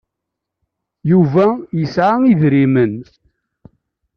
Yuba 1.11 1.45
yesɛa 1.79 2.13
idrimen. 2.31 2.93